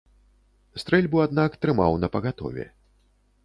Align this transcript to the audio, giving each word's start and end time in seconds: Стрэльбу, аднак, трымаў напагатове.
Стрэльбу, 0.83 1.21
аднак, 1.27 1.59
трымаў 1.65 2.01
напагатове. 2.07 2.69